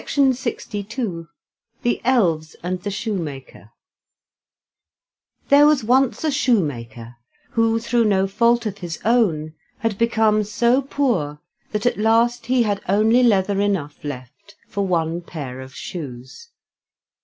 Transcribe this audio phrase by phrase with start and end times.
[0.01, 1.27] THE
[2.03, 3.69] ELVES AND THE SHOEMAKER
[5.49, 7.17] There was once a shoemaker
[7.51, 11.39] who, through no fault of his own, had become so poor
[11.71, 16.49] that at last he had only leather enough left for one pair of shoes.